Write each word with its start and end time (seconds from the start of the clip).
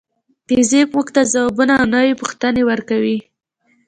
فزیک 0.47 0.87
موږ 0.95 1.07
ته 1.15 1.21
ځوابونه 1.33 1.73
او 1.79 1.85
نوې 1.93 2.13
پوښتنې 2.21 2.61
ورکوي. 2.69 3.17